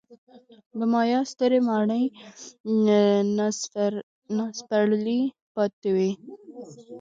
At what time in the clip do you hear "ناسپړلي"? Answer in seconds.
4.37-5.21